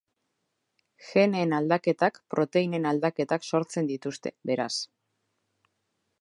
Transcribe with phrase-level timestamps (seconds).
[1.09, 4.73] Geneen aldaketak proteinen aldaketak sortzen dituzte, beraz.